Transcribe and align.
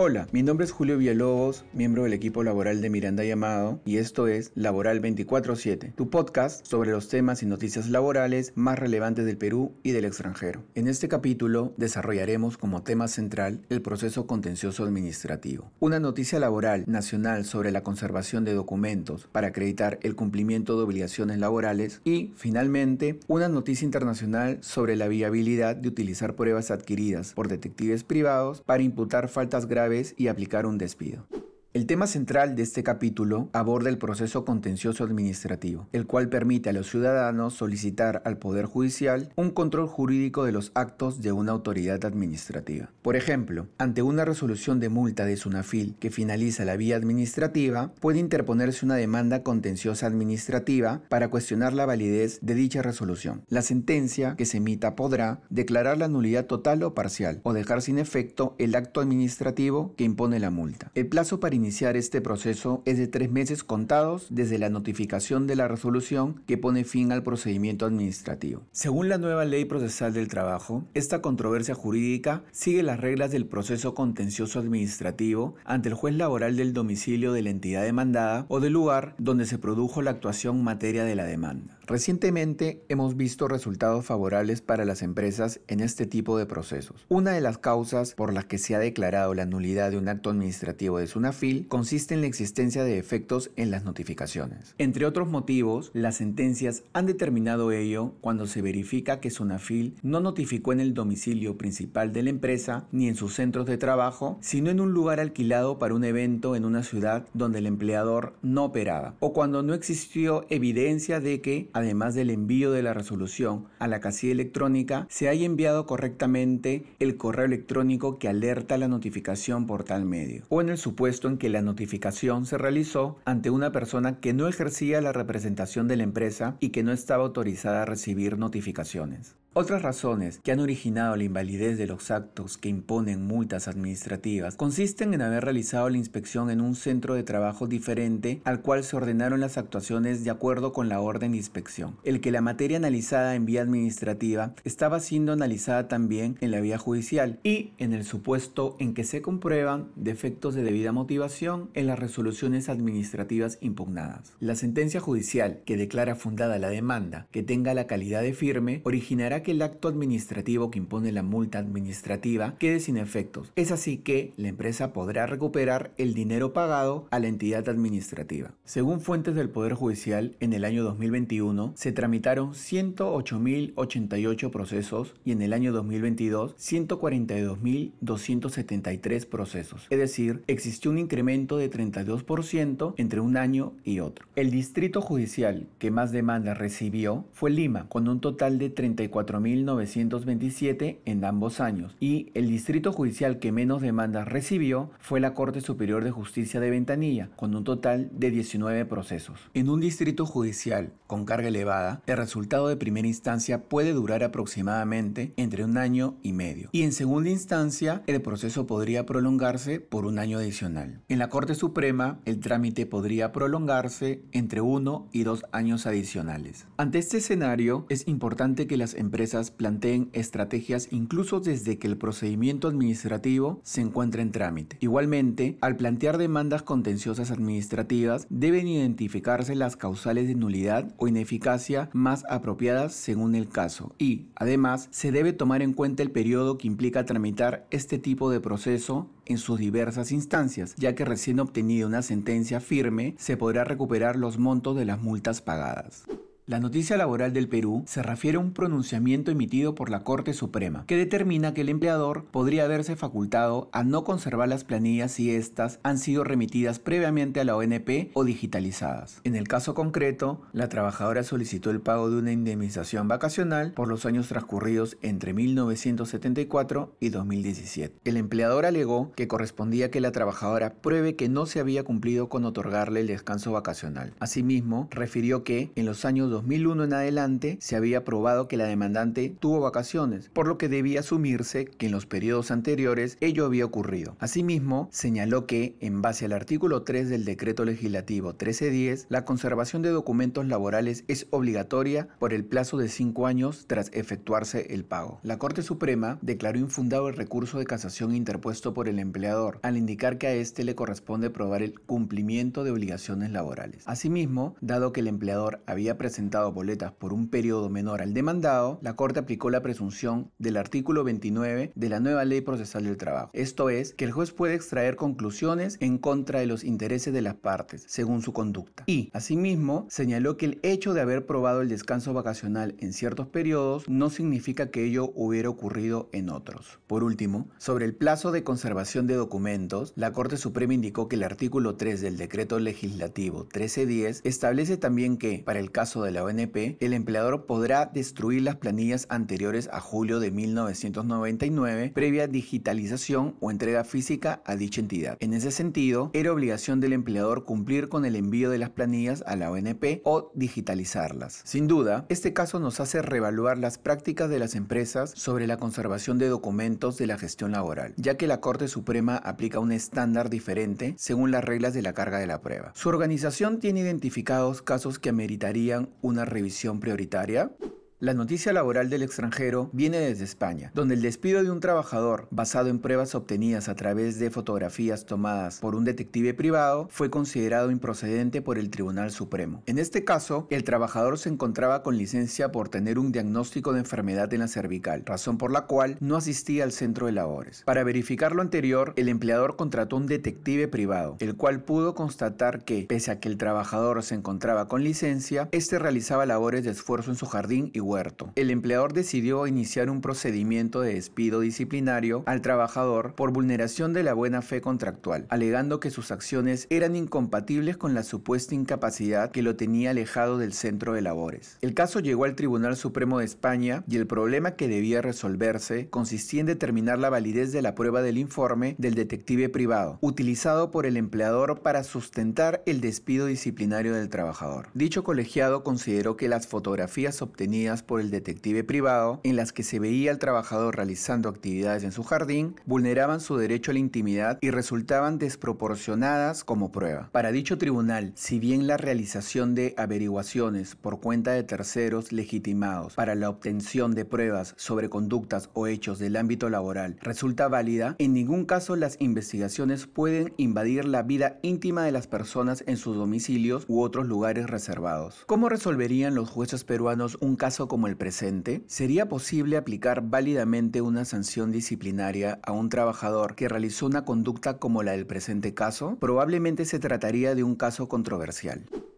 Hola, 0.00 0.28
mi 0.30 0.44
nombre 0.44 0.64
es 0.64 0.70
Julio 0.70 0.96
Villalobos, 0.96 1.64
miembro 1.72 2.04
del 2.04 2.12
equipo 2.12 2.44
laboral 2.44 2.80
de 2.80 2.88
Miranda 2.88 3.24
Llamado, 3.24 3.80
y 3.84 3.96
esto 3.96 4.28
es 4.28 4.52
Laboral 4.54 5.02
24-7, 5.02 5.92
tu 5.96 6.08
podcast 6.08 6.64
sobre 6.64 6.92
los 6.92 7.08
temas 7.08 7.42
y 7.42 7.46
noticias 7.46 7.90
laborales 7.90 8.52
más 8.54 8.78
relevantes 8.78 9.26
del 9.26 9.38
Perú 9.38 9.72
y 9.82 9.90
del 9.90 10.04
extranjero. 10.04 10.62
En 10.76 10.86
este 10.86 11.08
capítulo 11.08 11.72
desarrollaremos 11.78 12.58
como 12.58 12.84
tema 12.84 13.08
central 13.08 13.62
el 13.70 13.82
proceso 13.82 14.28
contencioso 14.28 14.84
administrativo, 14.84 15.72
una 15.80 15.98
noticia 15.98 16.38
laboral 16.38 16.84
nacional 16.86 17.44
sobre 17.44 17.72
la 17.72 17.82
conservación 17.82 18.44
de 18.44 18.54
documentos 18.54 19.26
para 19.32 19.48
acreditar 19.48 19.98
el 20.02 20.14
cumplimiento 20.14 20.76
de 20.76 20.84
obligaciones 20.84 21.40
laborales 21.40 22.02
y, 22.04 22.32
finalmente, 22.36 23.18
una 23.26 23.48
noticia 23.48 23.84
internacional 23.84 24.58
sobre 24.60 24.94
la 24.94 25.08
viabilidad 25.08 25.74
de 25.74 25.88
utilizar 25.88 26.36
pruebas 26.36 26.70
adquiridas 26.70 27.32
por 27.32 27.48
detectives 27.48 28.04
privados 28.04 28.62
para 28.64 28.84
imputar 28.84 29.28
faltas 29.28 29.66
graves 29.66 29.87
y 30.16 30.28
aplicar 30.28 30.66
un 30.66 30.78
despido. 30.78 31.26
El 31.74 31.84
tema 31.84 32.06
central 32.06 32.56
de 32.56 32.62
este 32.62 32.82
capítulo 32.82 33.50
aborda 33.52 33.90
el 33.90 33.98
proceso 33.98 34.46
contencioso 34.46 35.04
administrativo, 35.04 35.86
el 35.92 36.06
cual 36.06 36.30
permite 36.30 36.70
a 36.70 36.72
los 36.72 36.88
ciudadanos 36.88 37.52
solicitar 37.52 38.22
al 38.24 38.38
Poder 38.38 38.64
Judicial 38.64 39.28
un 39.36 39.50
control 39.50 39.86
jurídico 39.86 40.46
de 40.46 40.52
los 40.52 40.72
actos 40.74 41.20
de 41.20 41.30
una 41.30 41.52
autoridad 41.52 42.06
administrativa. 42.06 42.90
Por 43.02 43.16
ejemplo, 43.16 43.66
ante 43.76 44.00
una 44.00 44.24
resolución 44.24 44.80
de 44.80 44.88
multa 44.88 45.26
de 45.26 45.36
Sunafil 45.36 45.94
que 46.00 46.10
finaliza 46.10 46.64
la 46.64 46.78
vía 46.78 46.96
administrativa, 46.96 47.92
puede 48.00 48.18
interponerse 48.18 48.86
una 48.86 48.96
demanda 48.96 49.42
contenciosa 49.42 50.06
administrativa 50.06 51.02
para 51.10 51.28
cuestionar 51.28 51.74
la 51.74 51.84
validez 51.84 52.38
de 52.40 52.54
dicha 52.54 52.80
resolución. 52.80 53.42
La 53.50 53.60
sentencia 53.60 54.36
que 54.36 54.46
se 54.46 54.56
emita 54.56 54.96
podrá 54.96 55.42
declarar 55.50 55.98
la 55.98 56.08
nulidad 56.08 56.46
total 56.46 56.82
o 56.82 56.94
parcial 56.94 57.40
o 57.42 57.52
dejar 57.52 57.82
sin 57.82 57.98
efecto 57.98 58.56
el 58.56 58.74
acto 58.74 59.02
administrativo 59.02 59.94
que 59.96 60.04
impone 60.04 60.40
la 60.40 60.50
multa. 60.50 60.90
El 60.94 61.08
plazo 61.08 61.40
para 61.40 61.57
iniciar 61.58 61.96
este 61.96 62.20
proceso 62.20 62.82
es 62.84 62.96
de 62.98 63.08
tres 63.08 63.30
meses 63.30 63.64
contados 63.64 64.26
desde 64.30 64.58
la 64.58 64.70
notificación 64.70 65.46
de 65.46 65.56
la 65.56 65.68
resolución 65.68 66.42
que 66.46 66.56
pone 66.56 66.84
fin 66.84 67.12
al 67.12 67.22
procedimiento 67.22 67.84
administrativo. 67.84 68.62
Según 68.72 69.08
la 69.08 69.18
nueva 69.18 69.44
ley 69.44 69.64
procesal 69.64 70.14
del 70.14 70.28
trabajo, 70.28 70.84
esta 70.94 71.20
controversia 71.20 71.74
jurídica 71.74 72.42
sigue 72.52 72.82
las 72.82 73.00
reglas 73.00 73.30
del 73.30 73.46
proceso 73.46 73.94
contencioso 73.94 74.58
administrativo 74.58 75.54
ante 75.64 75.88
el 75.88 75.94
juez 75.94 76.14
laboral 76.14 76.56
del 76.56 76.72
domicilio 76.72 77.32
de 77.32 77.42
la 77.42 77.50
entidad 77.50 77.82
demandada 77.82 78.46
o 78.48 78.60
del 78.60 78.72
lugar 78.72 79.14
donde 79.18 79.46
se 79.46 79.58
produjo 79.58 80.02
la 80.02 80.12
actuación 80.12 80.62
materia 80.62 81.04
de 81.04 81.14
la 81.14 81.24
demanda. 81.24 81.77
Recientemente 81.88 82.84
hemos 82.90 83.16
visto 83.16 83.48
resultados 83.48 84.04
favorables 84.04 84.60
para 84.60 84.84
las 84.84 85.00
empresas 85.00 85.60
en 85.68 85.80
este 85.80 86.04
tipo 86.04 86.36
de 86.36 86.44
procesos. 86.44 87.06
Una 87.08 87.30
de 87.30 87.40
las 87.40 87.56
causas 87.56 88.12
por 88.12 88.34
las 88.34 88.44
que 88.44 88.58
se 88.58 88.74
ha 88.74 88.78
declarado 88.78 89.32
la 89.32 89.46
nulidad 89.46 89.90
de 89.90 89.96
un 89.96 90.06
acto 90.08 90.28
administrativo 90.28 90.98
de 90.98 91.06
SUNAFIL 91.06 91.66
consiste 91.66 92.12
en 92.12 92.20
la 92.20 92.26
existencia 92.26 92.84
de 92.84 92.98
efectos 92.98 93.52
en 93.56 93.70
las 93.70 93.84
notificaciones. 93.84 94.74
Entre 94.76 95.06
otros 95.06 95.28
motivos, 95.28 95.90
las 95.94 96.16
sentencias 96.16 96.82
han 96.92 97.06
determinado 97.06 97.72
ello 97.72 98.12
cuando 98.20 98.46
se 98.46 98.60
verifica 98.60 99.18
que 99.18 99.30
SUNAFIL 99.30 99.96
no 100.02 100.20
notificó 100.20 100.74
en 100.74 100.80
el 100.80 100.92
domicilio 100.92 101.56
principal 101.56 102.12
de 102.12 102.22
la 102.22 102.28
empresa 102.28 102.86
ni 102.92 103.08
en 103.08 103.14
sus 103.14 103.32
centros 103.34 103.64
de 103.64 103.78
trabajo, 103.78 104.36
sino 104.42 104.68
en 104.68 104.80
un 104.80 104.92
lugar 104.92 105.20
alquilado 105.20 105.78
para 105.78 105.94
un 105.94 106.04
evento 106.04 106.54
en 106.54 106.66
una 106.66 106.82
ciudad 106.82 107.26
donde 107.32 107.60
el 107.60 107.66
empleador 107.66 108.34
no 108.42 108.66
operaba, 108.66 109.14
o 109.20 109.32
cuando 109.32 109.62
no 109.62 109.72
existió 109.72 110.44
evidencia 110.50 111.18
de 111.20 111.40
que 111.40 111.70
además 111.78 112.14
del 112.14 112.30
envío 112.30 112.70
de 112.72 112.82
la 112.82 112.94
resolución 112.94 113.66
a 113.78 113.88
la 113.88 114.00
casilla 114.00 114.32
electrónica, 114.32 115.06
se 115.08 115.28
haya 115.28 115.46
enviado 115.46 115.86
correctamente 115.86 116.84
el 116.98 117.16
correo 117.16 117.46
electrónico 117.46 118.18
que 118.18 118.28
alerta 118.28 118.76
la 118.78 118.88
notificación 118.88 119.66
por 119.66 119.84
tal 119.84 120.04
medio, 120.04 120.44
o 120.48 120.60
en 120.60 120.68
el 120.68 120.78
supuesto 120.78 121.28
en 121.28 121.38
que 121.38 121.48
la 121.48 121.62
notificación 121.62 122.46
se 122.46 122.58
realizó 122.58 123.18
ante 123.24 123.50
una 123.50 123.72
persona 123.72 124.20
que 124.20 124.32
no 124.32 124.48
ejercía 124.48 125.00
la 125.00 125.12
representación 125.12 125.88
de 125.88 125.96
la 125.96 126.02
empresa 126.02 126.56
y 126.60 126.70
que 126.70 126.82
no 126.82 126.92
estaba 126.92 127.24
autorizada 127.24 127.82
a 127.82 127.86
recibir 127.86 128.38
notificaciones. 128.38 129.36
Otras 129.60 129.82
razones 129.82 130.38
que 130.38 130.52
han 130.52 130.60
originado 130.60 131.16
la 131.16 131.24
invalidez 131.24 131.78
de 131.78 131.88
los 131.88 132.12
actos 132.12 132.56
que 132.56 132.68
imponen 132.68 133.26
multas 133.26 133.66
administrativas 133.66 134.54
consisten 134.54 135.14
en 135.14 135.20
haber 135.20 135.42
realizado 135.42 135.88
la 135.88 135.96
inspección 135.96 136.48
en 136.50 136.60
un 136.60 136.76
centro 136.76 137.14
de 137.14 137.24
trabajo 137.24 137.66
diferente 137.66 138.40
al 138.44 138.62
cual 138.62 138.84
se 138.84 138.94
ordenaron 138.94 139.40
las 139.40 139.58
actuaciones 139.58 140.22
de 140.22 140.30
acuerdo 140.30 140.72
con 140.72 140.88
la 140.88 141.00
orden 141.00 141.32
de 141.32 141.38
inspección. 141.38 141.96
El 142.04 142.20
que 142.20 142.30
la 142.30 142.40
materia 142.40 142.76
analizada 142.76 143.34
en 143.34 143.46
vía 143.46 143.62
administrativa 143.62 144.54
estaba 144.62 145.00
siendo 145.00 145.32
analizada 145.32 145.88
también 145.88 146.36
en 146.40 146.52
la 146.52 146.60
vía 146.60 146.78
judicial 146.78 147.40
y 147.42 147.72
en 147.78 147.94
el 147.94 148.04
supuesto 148.04 148.76
en 148.78 148.94
que 148.94 149.02
se 149.02 149.22
comprueban 149.22 149.88
defectos 149.96 150.54
de 150.54 150.62
debida 150.62 150.92
motivación 150.92 151.68
en 151.74 151.88
las 151.88 151.98
resoluciones 151.98 152.68
administrativas 152.68 153.58
impugnadas. 153.60 154.34
La 154.38 154.54
sentencia 154.54 155.00
judicial 155.00 155.62
que 155.64 155.76
declara 155.76 156.14
fundada 156.14 156.60
la 156.60 156.68
demanda 156.68 157.26
que 157.32 157.42
tenga 157.42 157.74
la 157.74 157.88
calidad 157.88 158.22
de 158.22 158.34
firme 158.34 158.82
originará 158.84 159.42
que 159.48 159.52
el 159.52 159.62
acto 159.62 159.88
administrativo 159.88 160.70
que 160.70 160.78
impone 160.78 161.10
la 161.10 161.22
multa 161.22 161.58
administrativa 161.58 162.56
quede 162.58 162.80
sin 162.80 162.98
efectos. 162.98 163.50
Es 163.56 163.72
así 163.72 163.96
que 163.96 164.34
la 164.36 164.48
empresa 164.48 164.92
podrá 164.92 165.26
recuperar 165.26 165.90
el 165.96 166.12
dinero 166.12 166.52
pagado 166.52 167.06
a 167.10 167.18
la 167.18 167.28
entidad 167.28 167.66
administrativa. 167.70 168.52
Según 168.66 169.00
fuentes 169.00 169.34
del 169.34 169.48
Poder 169.48 169.72
Judicial, 169.72 170.36
en 170.40 170.52
el 170.52 170.66
año 170.66 170.84
2021 170.84 171.72
se 171.76 171.92
tramitaron 171.92 172.52
108.088 172.52 174.50
procesos 174.50 175.14
y 175.24 175.32
en 175.32 175.40
el 175.40 175.54
año 175.54 175.72
2022 175.72 176.54
142.273 176.58 179.24
procesos. 179.24 179.86
Es 179.88 179.98
decir, 179.98 180.42
existió 180.46 180.90
un 180.90 180.98
incremento 180.98 181.56
de 181.56 181.70
32% 181.70 182.92
entre 182.98 183.20
un 183.20 183.38
año 183.38 183.72
y 183.82 184.00
otro. 184.00 184.26
El 184.36 184.50
distrito 184.50 185.00
judicial 185.00 185.68
que 185.78 185.90
más 185.90 186.12
demandas 186.12 186.58
recibió 186.58 187.24
fue 187.32 187.48
Lima, 187.48 187.88
con 187.88 188.08
un 188.08 188.20
total 188.20 188.58
de 188.58 188.68
34 188.68 189.37
4.927 189.38 190.98
en 191.04 191.24
ambos 191.24 191.60
años 191.60 191.96
y 192.00 192.30
el 192.34 192.48
distrito 192.48 192.92
judicial 192.92 193.38
que 193.38 193.52
menos 193.52 193.82
demandas 193.82 194.28
recibió 194.28 194.90
fue 194.98 195.20
la 195.20 195.34
Corte 195.34 195.60
Superior 195.60 196.04
de 196.04 196.10
Justicia 196.10 196.60
de 196.60 196.70
Ventanilla, 196.70 197.30
con 197.36 197.54
un 197.54 197.64
total 197.64 198.10
de 198.12 198.30
19 198.30 198.84
procesos. 198.86 199.38
En 199.54 199.68
un 199.68 199.80
distrito 199.80 200.26
judicial 200.26 200.92
con 201.06 201.24
carga 201.24 201.48
elevada, 201.48 202.02
el 202.06 202.16
resultado 202.16 202.68
de 202.68 202.76
primera 202.76 203.06
instancia 203.06 203.64
puede 203.64 203.92
durar 203.92 204.22
aproximadamente 204.24 205.32
entre 205.36 205.64
un 205.64 205.78
año 205.78 206.16
y 206.22 206.32
medio 206.32 206.68
y 206.72 206.82
en 206.82 206.92
segunda 206.92 207.30
instancia 207.30 208.02
el 208.06 208.20
proceso 208.20 208.66
podría 208.66 209.06
prolongarse 209.06 209.80
por 209.80 210.06
un 210.06 210.18
año 210.18 210.38
adicional. 210.38 211.00
En 211.08 211.18
la 211.18 211.28
Corte 211.28 211.54
Suprema, 211.54 212.20
el 212.24 212.40
trámite 212.40 212.86
podría 212.86 213.32
prolongarse 213.32 214.22
entre 214.32 214.60
uno 214.60 215.08
y 215.12 215.22
dos 215.22 215.44
años 215.52 215.86
adicionales. 215.86 216.66
Ante 216.76 216.98
este 216.98 217.18
escenario, 217.18 217.86
es 217.88 218.06
importante 218.08 218.66
que 218.66 218.76
las 218.76 218.94
empresas 218.94 219.17
planteen 219.56 220.10
estrategias 220.12 220.88
incluso 220.90 221.40
desde 221.40 221.78
que 221.78 221.86
el 221.86 221.96
procedimiento 221.96 222.68
administrativo 222.68 223.60
se 223.64 223.80
encuentre 223.80 224.22
en 224.22 224.32
trámite. 224.32 224.76
Igualmente, 224.80 225.58
al 225.60 225.76
plantear 225.76 226.18
demandas 226.18 226.62
contenciosas 226.62 227.30
administrativas, 227.30 228.26
deben 228.30 228.68
identificarse 228.68 229.54
las 229.54 229.76
causales 229.76 230.28
de 230.28 230.34
nulidad 230.34 230.94
o 230.96 231.08
ineficacia 231.08 231.90
más 231.92 232.24
apropiadas 232.28 232.94
según 232.94 233.34
el 233.34 233.48
caso 233.48 233.94
y, 233.98 234.26
además, 234.36 234.88
se 234.90 235.12
debe 235.12 235.32
tomar 235.32 235.62
en 235.62 235.72
cuenta 235.72 236.02
el 236.02 236.10
periodo 236.10 236.58
que 236.58 236.66
implica 236.66 237.04
tramitar 237.04 237.66
este 237.70 237.98
tipo 237.98 238.30
de 238.30 238.40
proceso 238.40 239.10
en 239.26 239.38
sus 239.38 239.58
diversas 239.58 240.12
instancias, 240.12 240.74
ya 240.76 240.94
que 240.94 241.04
recién 241.04 241.40
obtenida 241.40 241.86
una 241.86 242.02
sentencia 242.02 242.60
firme 242.60 243.14
se 243.18 243.36
podrá 243.36 243.64
recuperar 243.64 244.16
los 244.16 244.38
montos 244.38 244.76
de 244.76 244.84
las 244.84 245.00
multas 245.00 245.42
pagadas. 245.42 246.04
La 246.48 246.60
noticia 246.60 246.96
laboral 246.96 247.34
del 247.34 247.46
Perú 247.46 247.82
se 247.86 248.02
refiere 248.02 248.38
a 248.38 248.40
un 248.40 248.54
pronunciamiento 248.54 249.30
emitido 249.30 249.74
por 249.74 249.90
la 249.90 250.02
Corte 250.02 250.32
Suprema, 250.32 250.86
que 250.86 250.96
determina 250.96 251.52
que 251.52 251.60
el 251.60 251.68
empleador 251.68 252.24
podría 252.24 252.64
haberse 252.64 252.96
facultado 252.96 253.68
a 253.70 253.84
no 253.84 254.02
conservar 254.02 254.48
las 254.48 254.64
planillas 254.64 255.12
si 255.12 255.30
éstas 255.30 255.78
han 255.82 255.98
sido 255.98 256.24
remitidas 256.24 256.78
previamente 256.78 257.40
a 257.40 257.44
la 257.44 257.54
ONP 257.54 258.12
o 258.14 258.24
digitalizadas. 258.24 259.20
En 259.24 259.36
el 259.36 259.46
caso 259.46 259.74
concreto, 259.74 260.40
la 260.54 260.70
trabajadora 260.70 261.22
solicitó 261.22 261.68
el 261.68 261.82
pago 261.82 262.08
de 262.08 262.16
una 262.16 262.32
indemnización 262.32 263.08
vacacional 263.08 263.74
por 263.74 263.86
los 263.86 264.06
años 264.06 264.28
transcurridos 264.28 264.96
entre 265.02 265.34
1974 265.34 266.96
y 266.98 267.10
2017. 267.10 267.94
El 268.06 268.16
empleador 268.16 268.64
alegó 268.64 269.12
que 269.12 269.28
correspondía 269.28 269.90
que 269.90 270.00
la 270.00 270.12
trabajadora 270.12 270.72
pruebe 270.80 271.14
que 271.14 271.28
no 271.28 271.44
se 271.44 271.60
había 271.60 271.84
cumplido 271.84 272.30
con 272.30 272.46
otorgarle 272.46 273.00
el 273.00 273.06
descanso 273.06 273.52
vacacional. 273.52 274.14
Asimismo, 274.18 274.88
refirió 274.90 275.44
que 275.44 275.72
en 275.76 275.84
los 275.84 276.06
años 276.06 276.37
2001 276.38 276.84
en 276.84 276.92
adelante 276.92 277.58
se 277.60 277.74
había 277.74 278.04
probado 278.04 278.46
que 278.46 278.56
la 278.56 278.66
demandante 278.66 279.34
tuvo 279.40 279.58
vacaciones, 279.58 280.30
por 280.32 280.46
lo 280.46 280.56
que 280.56 280.68
debía 280.68 281.00
asumirse 281.00 281.64
que 281.64 281.86
en 281.86 281.92
los 281.92 282.06
periodos 282.06 282.52
anteriores 282.52 283.16
ello 283.20 283.44
había 283.44 283.64
ocurrido. 283.64 284.16
Asimismo, 284.20 284.88
señaló 284.92 285.46
que, 285.46 285.74
en 285.80 286.00
base 286.00 286.26
al 286.26 286.32
artículo 286.32 286.82
3 286.82 287.08
del 287.08 287.24
decreto 287.24 287.64
legislativo 287.64 288.28
1310, 288.28 289.06
la 289.08 289.24
conservación 289.24 289.82
de 289.82 289.88
documentos 289.88 290.46
laborales 290.46 291.02
es 291.08 291.26
obligatoria 291.30 292.06
por 292.20 292.32
el 292.32 292.44
plazo 292.44 292.76
de 292.76 292.88
cinco 292.88 293.26
años 293.26 293.64
tras 293.66 293.90
efectuarse 293.92 294.72
el 294.74 294.84
pago. 294.84 295.18
La 295.24 295.38
Corte 295.38 295.62
Suprema 295.62 296.20
declaró 296.22 296.60
infundado 296.60 297.08
el 297.08 297.16
recurso 297.16 297.58
de 297.58 297.64
casación 297.64 298.14
interpuesto 298.14 298.74
por 298.74 298.88
el 298.88 299.00
empleador, 299.00 299.58
al 299.62 299.76
indicar 299.76 300.18
que 300.18 300.28
a 300.28 300.34
este 300.34 300.62
le 300.62 300.76
corresponde 300.76 301.30
probar 301.30 301.62
el 301.62 301.80
cumplimiento 301.80 302.62
de 302.62 302.70
obligaciones 302.70 303.32
laborales. 303.32 303.82
Asimismo, 303.86 304.54
dado 304.60 304.92
que 304.92 305.00
el 305.00 305.08
empleador 305.08 305.62
había 305.66 305.98
presentado 305.98 306.27
boletas 306.36 306.92
por 306.92 307.12
un 307.12 307.28
periodo 307.28 307.68
menor 307.70 308.02
al 308.02 308.12
demandado, 308.12 308.78
la 308.82 308.96
Corte 308.96 309.20
aplicó 309.20 309.50
la 309.50 309.62
presunción 309.62 310.30
del 310.38 310.56
artículo 310.56 311.02
29 311.04 311.72
de 311.74 311.88
la 311.88 312.00
nueva 312.00 312.24
Ley 312.24 312.42
Procesal 312.42 312.84
del 312.84 312.96
Trabajo. 312.96 313.30
Esto 313.32 313.70
es, 313.70 313.94
que 313.94 314.04
el 314.04 314.12
juez 314.12 314.32
puede 314.32 314.54
extraer 314.54 314.96
conclusiones 314.96 315.78
en 315.80 315.98
contra 315.98 316.40
de 316.40 316.46
los 316.46 316.64
intereses 316.64 317.12
de 317.14 317.22
las 317.22 317.34
partes, 317.34 317.84
según 317.88 318.22
su 318.22 318.32
conducta. 318.32 318.84
Y, 318.86 319.10
asimismo, 319.12 319.86
señaló 319.88 320.36
que 320.36 320.46
el 320.46 320.60
hecho 320.62 320.92
de 320.94 321.00
haber 321.00 321.26
probado 321.26 321.62
el 321.62 321.68
descanso 321.68 322.12
vacacional 322.12 322.74
en 322.78 322.92
ciertos 322.92 323.28
periodos 323.28 323.88
no 323.88 324.10
significa 324.10 324.70
que 324.70 324.84
ello 324.84 325.12
hubiera 325.14 325.48
ocurrido 325.48 326.10
en 326.12 326.28
otros. 326.28 326.78
Por 326.86 327.04
último, 327.04 327.48
sobre 327.58 327.86
el 327.86 327.94
plazo 327.94 328.32
de 328.32 328.44
conservación 328.44 329.06
de 329.06 329.14
documentos, 329.14 329.92
la 329.96 330.12
Corte 330.12 330.36
Suprema 330.36 330.74
indicó 330.74 331.08
que 331.08 331.16
el 331.16 331.22
artículo 331.22 331.76
3 331.76 332.00
del 332.02 332.18
decreto 332.18 332.58
legislativo 332.58 333.44
1310 333.44 334.20
establece 334.24 334.76
también 334.76 335.16
que, 335.16 335.42
para 335.44 335.60
el 335.60 335.70
caso 335.70 336.02
de 336.02 336.12
la 336.12 336.17
ONP, 336.24 336.76
el 336.80 336.92
empleador 336.92 337.46
podrá 337.46 337.86
destruir 337.86 338.42
las 338.42 338.56
planillas 338.56 339.06
anteriores 339.08 339.68
a 339.72 339.80
julio 339.80 340.20
de 340.20 340.30
1999 340.30 341.92
previa 341.94 342.26
digitalización 342.26 343.36
o 343.40 343.50
entrega 343.50 343.84
física 343.84 344.42
a 344.44 344.56
dicha 344.56 344.80
entidad. 344.80 345.16
En 345.20 345.34
ese 345.34 345.50
sentido, 345.50 346.10
era 346.14 346.32
obligación 346.32 346.80
del 346.80 346.92
empleador 346.92 347.44
cumplir 347.44 347.88
con 347.88 348.04
el 348.04 348.16
envío 348.16 348.50
de 348.50 348.58
las 348.58 348.70
planillas 348.70 349.22
a 349.26 349.36
la 349.36 349.50
ONP 349.50 350.00
o 350.04 350.30
digitalizarlas. 350.34 351.42
Sin 351.44 351.68
duda, 351.68 352.06
este 352.08 352.32
caso 352.32 352.60
nos 352.60 352.80
hace 352.80 353.02
reevaluar 353.02 353.58
las 353.58 353.78
prácticas 353.78 354.30
de 354.30 354.38
las 354.38 354.54
empresas 354.54 355.12
sobre 355.14 355.46
la 355.46 355.56
conservación 355.56 356.18
de 356.18 356.28
documentos 356.28 356.96
de 356.98 357.06
la 357.06 357.18
gestión 357.18 357.52
laboral, 357.52 357.94
ya 357.96 358.16
que 358.16 358.26
la 358.26 358.40
Corte 358.40 358.68
Suprema 358.68 359.16
aplica 359.16 359.58
un 359.58 359.72
estándar 359.72 360.30
diferente 360.30 360.94
según 360.96 361.30
las 361.30 361.44
reglas 361.44 361.74
de 361.74 361.82
la 361.82 361.92
carga 361.92 362.18
de 362.18 362.26
la 362.26 362.40
prueba. 362.40 362.72
Su 362.74 362.88
organización 362.88 363.60
tiene 363.60 363.80
identificados 363.80 364.62
casos 364.62 364.98
que 364.98 365.08
ameritarían 365.08 365.88
una 366.08 366.24
revisión 366.24 366.80
prioritaria. 366.80 367.50
La 368.00 368.14
noticia 368.14 368.52
laboral 368.52 368.90
del 368.90 369.02
extranjero 369.02 369.70
viene 369.72 369.98
desde 369.98 370.22
España, 370.22 370.70
donde 370.72 370.94
el 370.94 371.02
despido 371.02 371.42
de 371.42 371.50
un 371.50 371.58
trabajador 371.58 372.28
basado 372.30 372.68
en 372.68 372.78
pruebas 372.78 373.16
obtenidas 373.16 373.68
a 373.68 373.74
través 373.74 374.20
de 374.20 374.30
fotografías 374.30 375.04
tomadas 375.04 375.58
por 375.58 375.74
un 375.74 375.84
detective 375.84 376.32
privado 376.32 376.86
fue 376.92 377.10
considerado 377.10 377.72
improcedente 377.72 378.40
por 378.40 378.56
el 378.56 378.70
Tribunal 378.70 379.10
Supremo. 379.10 379.64
En 379.66 379.80
este 379.80 380.04
caso, 380.04 380.46
el 380.50 380.62
trabajador 380.62 381.18
se 381.18 381.28
encontraba 381.28 381.82
con 381.82 381.98
licencia 381.98 382.52
por 382.52 382.68
tener 382.68 383.00
un 383.00 383.10
diagnóstico 383.10 383.72
de 383.72 383.80
enfermedad 383.80 384.32
en 384.32 384.40
la 384.42 384.46
cervical, 384.48 385.02
razón 385.04 385.36
por 385.36 385.50
la 385.50 385.62
cual 385.62 385.96
no 385.98 386.14
asistía 386.14 386.62
al 386.62 386.70
centro 386.70 387.06
de 387.06 387.12
labores. 387.12 387.64
Para 387.64 387.82
verificar 387.82 388.32
lo 388.32 388.42
anterior, 388.42 388.92
el 388.94 389.08
empleador 389.08 389.56
contrató 389.56 389.96
un 389.96 390.06
detective 390.06 390.68
privado, 390.68 391.16
el 391.18 391.34
cual 391.34 391.64
pudo 391.64 391.96
constatar 391.96 392.64
que, 392.64 392.86
pese 392.88 393.10
a 393.10 393.18
que 393.18 393.28
el 393.28 393.38
trabajador 393.38 394.04
se 394.04 394.14
encontraba 394.14 394.68
con 394.68 394.84
licencia, 394.84 395.48
este 395.50 395.80
realizaba 395.80 396.26
labores 396.26 396.62
de 396.62 396.70
esfuerzo 396.70 397.10
en 397.10 397.16
su 397.16 397.26
jardín 397.26 397.72
y 397.74 397.87
huerto. 397.88 398.30
El 398.36 398.50
empleador 398.50 398.92
decidió 398.92 399.46
iniciar 399.46 399.90
un 399.90 400.00
procedimiento 400.00 400.82
de 400.82 400.94
despido 400.94 401.40
disciplinario 401.40 402.22
al 402.26 402.42
trabajador 402.42 403.14
por 403.14 403.32
vulneración 403.32 403.92
de 403.92 404.02
la 404.02 404.14
buena 404.14 404.42
fe 404.42 404.60
contractual, 404.60 405.26
alegando 405.30 405.80
que 405.80 405.90
sus 405.90 406.10
acciones 406.10 406.66
eran 406.70 406.94
incompatibles 406.94 407.76
con 407.76 407.94
la 407.94 408.02
supuesta 408.02 408.54
incapacidad 408.54 409.30
que 409.30 409.42
lo 409.42 409.56
tenía 409.56 409.90
alejado 409.90 410.38
del 410.38 410.52
centro 410.52 410.92
de 410.92 411.02
labores. 411.02 411.56
El 411.62 411.74
caso 411.74 412.00
llegó 412.00 412.24
al 412.24 412.36
Tribunal 412.36 412.76
Supremo 412.76 413.18
de 413.18 413.24
España 413.24 413.84
y 413.88 413.96
el 413.96 414.06
problema 414.06 414.52
que 414.52 414.68
debía 414.68 415.02
resolverse 415.02 415.88
consistía 415.88 416.40
en 416.40 416.46
determinar 416.46 416.98
la 416.98 417.10
validez 417.10 417.52
de 417.52 417.62
la 417.62 417.74
prueba 417.74 418.02
del 418.02 418.18
informe 418.18 418.74
del 418.78 418.94
detective 418.94 419.48
privado, 419.48 419.98
utilizado 420.00 420.70
por 420.70 420.84
el 420.84 420.96
empleador 420.96 421.60
para 421.60 421.84
sustentar 421.84 422.62
el 422.66 422.80
despido 422.80 423.26
disciplinario 423.26 423.94
del 423.94 424.08
trabajador. 424.08 424.68
Dicho 424.74 425.04
colegiado 425.04 425.64
consideró 425.64 426.16
que 426.16 426.28
las 426.28 426.46
fotografías 426.46 427.22
obtenidas 427.22 427.77
por 427.82 428.00
el 428.00 428.10
detective 428.10 428.64
privado, 428.64 429.20
en 429.24 429.36
las 429.36 429.52
que 429.52 429.62
se 429.62 429.78
veía 429.78 430.10
al 430.10 430.18
trabajador 430.18 430.76
realizando 430.76 431.28
actividades 431.28 431.84
en 431.84 431.92
su 431.92 432.04
jardín, 432.04 432.56
vulneraban 432.66 433.20
su 433.20 433.36
derecho 433.36 433.70
a 433.70 433.74
la 433.74 433.80
intimidad 433.80 434.38
y 434.40 434.50
resultaban 434.50 435.18
desproporcionadas 435.18 436.44
como 436.44 436.72
prueba. 436.72 437.08
Para 437.12 437.32
dicho 437.32 437.58
tribunal, 437.58 438.12
si 438.14 438.38
bien 438.38 438.66
la 438.66 438.76
realización 438.76 439.54
de 439.54 439.74
averiguaciones 439.76 440.74
por 440.74 441.00
cuenta 441.00 441.32
de 441.32 441.42
terceros 441.42 442.12
legitimados 442.12 442.94
para 442.94 443.14
la 443.14 443.28
obtención 443.28 443.94
de 443.94 444.04
pruebas 444.04 444.54
sobre 444.56 444.88
conductas 444.88 445.50
o 445.54 445.66
hechos 445.66 445.98
del 445.98 446.16
ámbito 446.16 446.48
laboral 446.48 446.96
resulta 447.00 447.48
válida, 447.48 447.96
en 447.98 448.12
ningún 448.12 448.44
caso 448.44 448.76
las 448.76 448.96
investigaciones 449.00 449.86
pueden 449.86 450.32
invadir 450.36 450.84
la 450.84 451.02
vida 451.02 451.38
íntima 451.42 451.84
de 451.84 451.92
las 451.92 452.06
personas 452.06 452.64
en 452.66 452.76
sus 452.76 452.96
domicilios 452.96 453.64
u 453.68 453.80
otros 453.82 454.06
lugares 454.06 454.48
reservados. 454.48 455.24
¿Cómo 455.26 455.48
resolverían 455.48 456.14
los 456.14 456.28
jueces 456.28 456.64
peruanos 456.64 457.18
un 457.20 457.36
como 457.68 457.86
el 457.86 457.96
presente? 457.96 458.62
¿Sería 458.66 459.08
posible 459.08 459.56
aplicar 459.56 460.02
válidamente 460.02 460.80
una 460.80 461.04
sanción 461.04 461.52
disciplinaria 461.52 462.40
a 462.42 462.52
un 462.52 462.68
trabajador 462.68 463.36
que 463.36 463.48
realizó 463.48 463.86
una 463.86 464.04
conducta 464.04 464.58
como 464.58 464.82
la 464.82 464.92
del 464.92 465.06
presente 465.06 465.54
caso? 465.54 465.96
Probablemente 466.00 466.64
se 466.64 466.80
trataría 466.80 467.34
de 467.34 467.44
un 467.44 467.54
caso 467.54 467.88
controversial. 467.88 468.64